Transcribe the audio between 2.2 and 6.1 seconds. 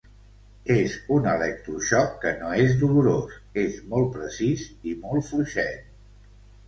que no és dolorós, és molt precís i molt fluixet.